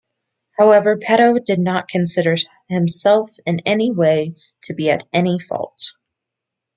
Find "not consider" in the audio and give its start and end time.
1.59-2.35